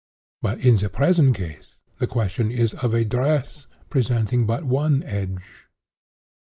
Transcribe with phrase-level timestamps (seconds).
[0.41, 5.67] But in the present case the question is of a dress, presenting but one edge.